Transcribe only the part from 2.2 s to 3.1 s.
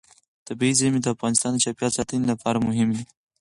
لپاره مهم دي.